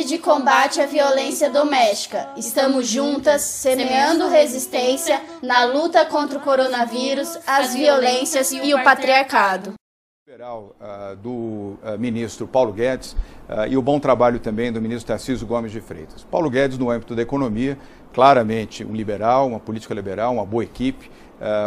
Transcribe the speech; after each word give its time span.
Rede 0.00 0.16
de 0.16 0.18
Combate 0.18 0.80
à 0.80 0.86
Violência 0.86 1.50
Doméstica. 1.50 2.30
Estamos 2.34 2.88
juntas, 2.88 3.42
semeando 3.42 4.28
resistência 4.28 5.20
na 5.42 5.64
luta 5.66 6.06
contra 6.06 6.38
o 6.38 6.40
coronavírus, 6.40 7.38
as 7.46 7.74
violências 7.74 8.50
e 8.50 8.72
o 8.72 8.82
patriarcado. 8.82 9.74
Uh, 10.26 11.16
do 11.16 11.30
uh, 11.30 11.98
ministro 11.98 12.46
Paulo 12.46 12.72
Guedes 12.72 13.12
uh, 13.12 13.66
e 13.68 13.76
o 13.76 13.82
bom 13.82 14.00
trabalho 14.00 14.38
também 14.38 14.72
do 14.72 14.80
ministro 14.80 15.08
Tarcísio 15.08 15.46
Gomes 15.46 15.70
de 15.70 15.82
Freitas. 15.82 16.24
Paulo 16.24 16.48
Guedes, 16.48 16.78
no 16.78 16.88
âmbito 16.88 17.14
da 17.14 17.20
economia, 17.20 17.76
claramente 18.10 18.82
um 18.82 18.94
liberal, 18.94 19.48
uma 19.48 19.60
política 19.60 19.92
liberal, 19.92 20.32
uma 20.32 20.46
boa 20.46 20.64
equipe, 20.64 21.10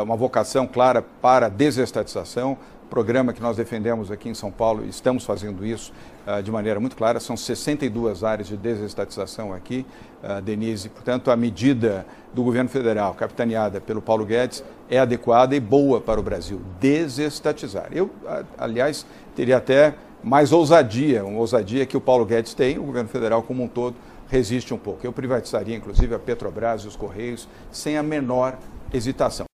uma 0.03 0.15
vocação 0.15 0.67
clara 0.67 1.01
para 1.01 1.47
a 1.47 1.49
desestatização, 1.49 2.57
programa 2.89 3.33
que 3.33 3.41
nós 3.41 3.57
defendemos 3.57 4.11
aqui 4.11 4.29
em 4.29 4.33
São 4.33 4.51
Paulo, 4.51 4.85
estamos 4.85 5.25
fazendo 5.25 5.65
isso 5.65 5.91
uh, 6.27 6.41
de 6.41 6.51
maneira 6.51 6.79
muito 6.79 6.95
clara, 6.95 7.19
são 7.19 7.35
62 7.35 8.23
áreas 8.23 8.47
de 8.47 8.57
desestatização 8.57 9.53
aqui, 9.53 9.85
uh, 10.23 10.41
Denise. 10.41 10.89
Portanto, 10.89 11.31
a 11.31 11.35
medida 11.35 12.05
do 12.33 12.43
governo 12.43 12.69
federal, 12.69 13.13
capitaneada 13.13 13.81
pelo 13.81 14.01
Paulo 14.01 14.25
Guedes, 14.25 14.63
é 14.89 14.99
adequada 14.99 15.55
e 15.55 15.59
boa 15.59 16.01
para 16.01 16.19
o 16.19 16.23
Brasil, 16.23 16.61
desestatizar. 16.79 17.89
Eu, 17.91 18.09
aliás, 18.57 19.05
teria 19.35 19.57
até 19.57 19.95
mais 20.23 20.51
ousadia, 20.51 21.25
uma 21.25 21.39
ousadia 21.39 21.85
que 21.85 21.97
o 21.97 22.01
Paulo 22.01 22.25
Guedes 22.25 22.53
tem, 22.53 22.77
o 22.77 22.83
governo 22.83 23.09
federal 23.09 23.43
como 23.43 23.63
um 23.63 23.67
todo 23.67 23.95
resiste 24.29 24.73
um 24.73 24.77
pouco. 24.77 25.05
Eu 25.05 25.13
privatizaria, 25.13 25.75
inclusive, 25.75 26.15
a 26.15 26.19
Petrobras 26.19 26.81
e 26.81 26.87
os 26.87 26.95
Correios 26.95 27.47
sem 27.71 27.97
a 27.97 28.03
menor 28.03 28.57
hesitação. 28.91 29.52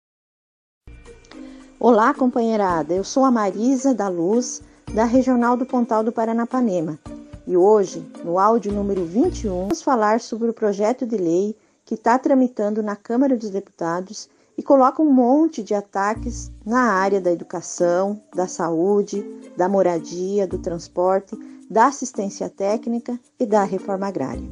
Olá, 1.88 2.12
companheirada. 2.12 2.92
Eu 2.92 3.04
sou 3.04 3.24
a 3.24 3.30
Marisa 3.30 3.94
da 3.94 4.08
Luz, 4.08 4.60
da 4.92 5.04
Regional 5.04 5.56
do 5.56 5.64
Pontal 5.64 6.02
do 6.02 6.10
Paranapanema. 6.10 6.98
E 7.46 7.56
hoje, 7.56 8.04
no 8.24 8.40
áudio 8.40 8.72
número 8.72 9.04
21, 9.04 9.60
vamos 9.60 9.82
falar 9.82 10.18
sobre 10.18 10.50
o 10.50 10.52
projeto 10.52 11.06
de 11.06 11.16
lei 11.16 11.56
que 11.84 11.94
está 11.94 12.18
tramitando 12.18 12.82
na 12.82 12.96
Câmara 12.96 13.36
dos 13.36 13.50
Deputados 13.50 14.28
e 14.58 14.64
coloca 14.64 15.00
um 15.00 15.12
monte 15.12 15.62
de 15.62 15.74
ataques 15.74 16.50
na 16.66 16.90
área 16.90 17.20
da 17.20 17.30
educação, 17.30 18.20
da 18.34 18.48
saúde, 18.48 19.24
da 19.56 19.68
moradia, 19.68 20.44
do 20.44 20.58
transporte, 20.58 21.38
da 21.70 21.86
assistência 21.86 22.50
técnica 22.50 23.16
e 23.38 23.46
da 23.46 23.62
reforma 23.62 24.08
agrária. 24.08 24.50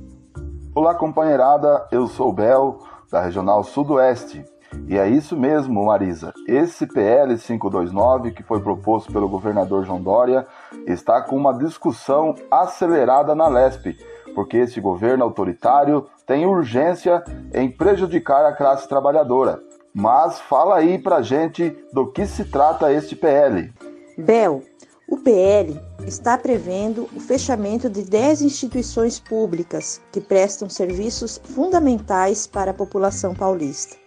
Olá, 0.73 0.95
companheirada. 0.95 1.85
Eu 1.91 2.07
sou 2.07 2.33
Bel, 2.33 2.79
da 3.11 3.21
Regional 3.21 3.65
Sudoeste. 3.65 4.45
E 4.89 4.99
é 4.99 5.09
isso 5.09 5.37
mesmo, 5.37 5.87
Marisa. 5.87 6.33
Esse 6.47 6.87
PL 6.87 7.37
529 7.39 8.33
que 8.33 8.43
foi 8.43 8.61
proposto 8.61 9.13
pelo 9.13 9.29
governador 9.29 9.85
João 9.85 10.03
Dória 10.03 10.47
está 10.87 11.23
com 11.23 11.37
uma 11.37 11.57
discussão 11.57 12.35
acelerada 12.51 13.35
na 13.35 13.49
LESP, 13.49 13.97
porque 14.35 14.59
esse 14.59 14.81
governo 14.81 15.25
autoritário 15.25 16.07
tem 16.27 16.47
urgência 16.47 17.23
em 17.53 17.71
prejudicar 17.71 18.45
a 18.45 18.53
classe 18.53 18.89
trabalhadora. 18.89 19.63
Mas 19.95 20.41
fala 20.41 20.77
aí 20.77 20.99
pra 20.99 21.23
gente 21.23 21.77
do 21.93 22.11
que 22.11 22.27
se 22.27 22.45
trata 22.45 22.93
este 22.93 23.15
PL. 23.15 23.73
Bel, 24.19 24.63
o 25.09 25.19
PL 25.19 25.81
está 26.07 26.37
prevendo 26.37 27.09
o 27.15 27.21
fechamento 27.21 27.89
de 27.89 28.03
10 28.03 28.43
instituições 28.43 29.21
públicas 29.21 30.01
que 30.11 30.21
prestam 30.21 30.69
serviços 30.69 31.41
fundamentais 31.45 32.47
para 32.47 32.71
a 32.71 32.75
população 32.75 33.35
paulista. 33.35 34.04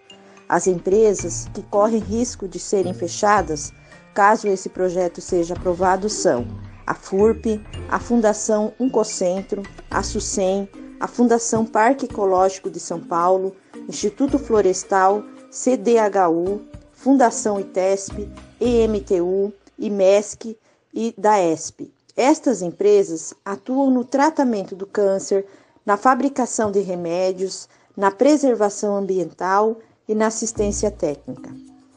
As 0.49 0.65
empresas 0.65 1.47
que 1.53 1.61
correm 1.63 1.99
risco 1.99 2.47
de 2.47 2.57
serem 2.57 2.93
fechadas, 2.93 3.73
caso 4.13 4.47
esse 4.47 4.69
projeto 4.69 5.19
seja 5.19 5.53
aprovado, 5.53 6.09
são 6.09 6.47
a 6.85 6.93
FURP, 6.93 7.61
a 7.89 7.99
Fundação 7.99 8.73
Uncocentro, 8.79 9.61
a 9.91 10.01
SUSEM, 10.01 10.69
a 11.01 11.07
Fundação 11.07 11.65
Parque 11.65 12.05
Ecológico 12.05 12.69
de 12.69 12.79
São 12.79 12.99
Paulo, 12.99 13.53
Instituto 13.89 14.39
Florestal, 14.39 15.21
CDHU, 15.51 16.61
Fundação 16.93 17.59
ITESP, 17.59 18.31
EMTU, 18.59 19.53
IMESC 19.77 20.57
e 20.93 21.13
DAESP. 21.17 21.91
Estas 22.15 22.61
empresas 22.61 23.33
atuam 23.43 23.91
no 23.91 24.05
tratamento 24.05 24.75
do 24.75 24.86
câncer, 24.86 25.45
na 25.86 25.97
fabricação 25.97 26.71
de 26.71 26.80
remédios, 26.80 27.67
na 27.95 28.11
preservação 28.11 28.95
ambiental 28.95 29.77
e 30.07 30.15
na 30.15 30.27
assistência 30.27 30.89
técnica. 30.89 31.49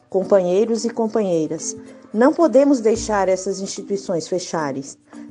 Companheiros 0.08 0.84
e 0.84 0.90
companheiras, 0.90 1.76
não 2.12 2.32
podemos 2.32 2.80
deixar 2.80 3.28
essas 3.28 3.60
instituições 3.60 4.26
fecharem, 4.26 4.82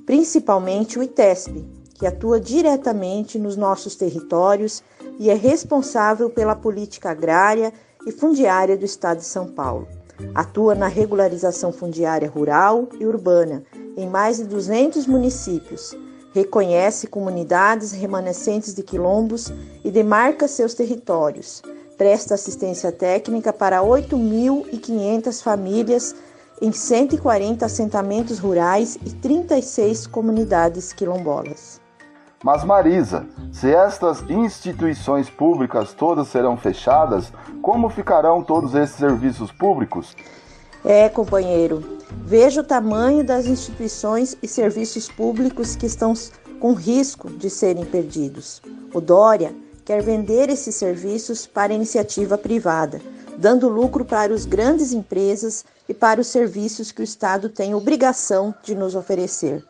principalmente 0.06 0.98
o 0.98 1.04
ITESP, 1.04 1.68
que 1.96 2.08
atua 2.08 2.40
diretamente 2.40 3.38
nos 3.38 3.58
nossos 3.58 3.96
territórios 3.96 4.82
e 5.20 5.30
é 5.30 5.34
responsável 5.34 6.30
pela 6.30 6.56
política 6.56 7.12
agrária 7.12 7.74
e 8.08 8.12
fundiária 8.12 8.78
do 8.78 8.86
Estado 8.86 9.18
de 9.18 9.26
São 9.26 9.48
Paulo. 9.48 9.86
Atua 10.34 10.74
na 10.74 10.88
regularização 10.88 11.74
fundiária 11.74 12.30
rural 12.30 12.88
e 12.98 13.06
urbana 13.06 13.64
em 13.98 14.08
mais 14.08 14.38
de 14.38 14.46
200 14.46 15.06
municípios. 15.06 15.94
Reconhece 16.34 17.08
comunidades 17.08 17.92
remanescentes 17.92 18.74
de 18.74 18.84
quilombos 18.84 19.52
e 19.84 19.92
demarca 19.92 20.48
seus 20.48 20.74
territórios 20.74 21.62
presta 22.00 22.36
assistência 22.36 22.94
técnica 22.94 23.52
para 23.52 23.82
8.500 23.82 25.44
famílias 25.44 26.16
em 26.62 26.72
140 26.72 27.66
assentamentos 27.66 28.40
rurais 28.40 28.98
e 29.06 29.10
36 29.12 30.08
comunidades 30.08 30.94
quilombolas. 30.94 31.82
Mas 32.42 32.64
Marisa, 32.64 33.28
se 33.52 33.70
estas 33.70 34.22
instituições 34.30 35.30
públicas 35.30 35.92
todas 35.92 36.30
serão 36.30 36.56
fechadas, 36.56 37.34
como 37.62 37.90
ficarão 37.90 38.42
todos 38.42 38.76
esses 38.76 38.96
serviços 38.96 39.52
públicos? 39.52 40.16
É, 40.86 41.10
companheiro, 41.10 42.00
veja 42.24 42.62
o 42.62 42.64
tamanho 42.64 43.26
das 43.26 43.46
instituições 43.46 44.38
e 44.42 44.48
serviços 44.48 45.10
públicos 45.10 45.76
que 45.76 45.86
estão 45.86 46.14
com 46.62 46.72
risco 46.74 47.30
de 47.30 47.50
serem 47.50 47.84
perdidos. 47.84 48.62
O 48.94 49.02
Dória 49.02 49.54
quer 49.90 50.04
vender 50.04 50.52
esses 50.52 50.76
serviços 50.76 51.48
para 51.48 51.74
iniciativa 51.74 52.38
privada, 52.38 53.02
dando 53.36 53.68
lucro 53.68 54.06
para 54.06 54.32
as 54.32 54.46
grandes 54.46 54.94
empresas 54.94 55.66
e 55.90 55.96
para 55.96 56.22
os 56.22 56.28
serviços 56.28 56.92
que 56.92 57.02
o 57.02 57.04
Estado 57.04 57.50
tem 57.50 57.74
obrigação 57.74 58.54
de 58.62 58.76
nos 58.76 58.94
oferecer. 58.94 59.66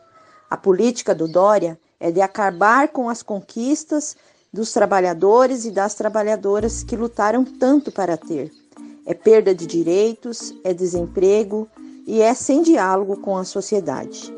A 0.50 0.58
política 0.58 1.14
do 1.14 1.26
Dória 1.26 1.80
é 1.98 2.10
de 2.10 2.20
acabar 2.20 2.88
com 2.88 3.08
as 3.08 3.22
conquistas 3.22 4.14
dos 4.52 4.74
trabalhadores 4.74 5.64
e 5.64 5.70
das 5.70 5.94
trabalhadoras 5.94 6.82
que 6.82 6.96
lutaram 6.96 7.42
tanto 7.42 7.90
para 7.90 8.18
ter. 8.18 8.50
É 9.06 9.14
perda 9.14 9.54
de 9.54 9.66
direitos, 9.66 10.54
é 10.62 10.74
desemprego 10.74 11.66
e 12.06 12.20
é 12.20 12.34
sem 12.34 12.60
diálogo 12.60 13.16
com 13.22 13.38
a 13.38 13.44
sociedade. 13.44 14.30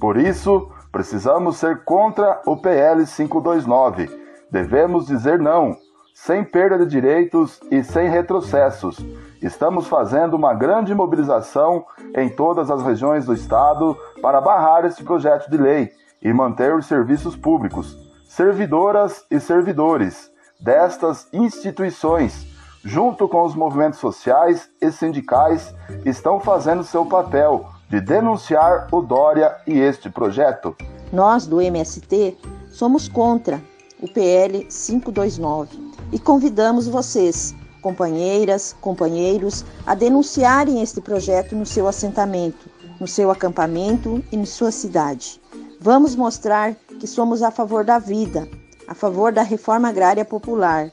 Por 0.00 0.16
isso, 0.16 0.68
precisamos 0.90 1.58
ser 1.58 1.84
contra 1.84 2.42
o 2.44 2.56
PL 2.56 3.06
529 3.06 4.23
Devemos 4.54 5.06
dizer 5.06 5.40
não, 5.40 5.76
sem 6.14 6.44
perda 6.44 6.78
de 6.78 6.86
direitos 6.86 7.58
e 7.72 7.82
sem 7.82 8.08
retrocessos. 8.08 8.96
Estamos 9.42 9.88
fazendo 9.88 10.34
uma 10.34 10.54
grande 10.54 10.94
mobilização 10.94 11.84
em 12.16 12.28
todas 12.28 12.70
as 12.70 12.80
regiões 12.80 13.26
do 13.26 13.34
Estado 13.34 13.98
para 14.22 14.40
barrar 14.40 14.84
este 14.84 15.02
projeto 15.02 15.50
de 15.50 15.56
lei 15.56 15.90
e 16.22 16.32
manter 16.32 16.72
os 16.72 16.86
serviços 16.86 17.34
públicos. 17.34 17.98
Servidoras 18.28 19.24
e 19.28 19.40
servidores 19.40 20.30
destas 20.60 21.26
instituições, 21.32 22.46
junto 22.84 23.28
com 23.28 23.42
os 23.42 23.56
movimentos 23.56 23.98
sociais 23.98 24.70
e 24.80 24.92
sindicais, 24.92 25.74
estão 26.04 26.38
fazendo 26.38 26.84
seu 26.84 27.04
papel 27.04 27.66
de 27.90 28.00
denunciar 28.00 28.86
o 28.92 29.02
Dória 29.02 29.56
e 29.66 29.80
este 29.80 30.08
projeto. 30.08 30.76
Nós, 31.12 31.44
do 31.44 31.60
MST, 31.60 32.38
somos 32.70 33.08
contra 33.08 33.60
o 34.04 34.08
PL 34.08 34.66
529, 34.66 35.92
e 36.12 36.18
convidamos 36.18 36.86
vocês, 36.86 37.54
companheiras, 37.80 38.76
companheiros, 38.78 39.64
a 39.86 39.94
denunciarem 39.94 40.82
este 40.82 41.00
projeto 41.00 41.56
no 41.56 41.64
seu 41.64 41.88
assentamento, 41.88 42.68
no 43.00 43.08
seu 43.08 43.30
acampamento 43.30 44.22
e 44.30 44.36
em 44.36 44.44
sua 44.44 44.70
cidade. 44.70 45.40
Vamos 45.80 46.14
mostrar 46.14 46.74
que 47.00 47.06
somos 47.06 47.42
a 47.42 47.50
favor 47.50 47.82
da 47.82 47.98
vida, 47.98 48.46
a 48.86 48.94
favor 48.94 49.32
da 49.32 49.42
reforma 49.42 49.88
agrária 49.88 50.24
popular, 50.24 50.90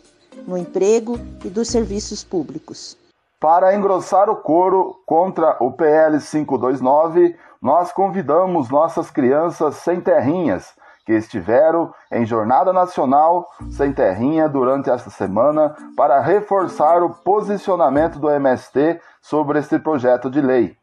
no 0.47 0.57
emprego 0.57 1.19
e 1.43 1.49
dos 1.49 1.67
serviços 1.67 2.23
públicos. 2.23 2.97
Para 3.41 3.75
engrossar 3.75 4.29
o 4.29 4.37
coro 4.37 4.95
contra 5.05 5.57
o 5.59 5.73
PL 5.73 6.17
529, 6.17 7.35
nós 7.61 7.91
convidamos 7.91 8.69
nossas 8.69 9.11
crianças 9.11 9.75
sem 9.75 9.99
terrinhas 9.99 10.79
que 11.05 11.13
estiveram 11.13 11.93
em 12.11 12.25
jornada 12.25 12.71
nacional 12.71 13.49
sem 13.69 13.91
terrinha 13.91 14.47
durante 14.47 14.89
esta 14.89 15.09
semana 15.09 15.75
para 15.95 16.19
reforçar 16.19 17.03
o 17.03 17.09
posicionamento 17.09 18.19
do 18.19 18.29
MST 18.29 18.99
sobre 19.21 19.59
este 19.59 19.79
projeto 19.79 20.29
de 20.29 20.41
lei. 20.41 20.77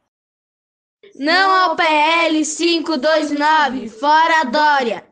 Não 1.14 1.50
ao 1.50 1.76
PL 1.76 2.44
529, 2.44 3.88
fora 3.88 4.44
Dória! 4.44 5.04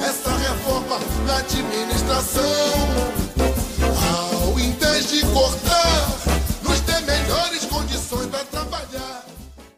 É 0.00 0.06
Essa 0.06 0.30
reforma 0.30 0.96
administração. 1.36 2.81